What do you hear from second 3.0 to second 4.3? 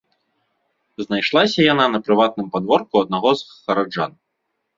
аднаго з гараджан.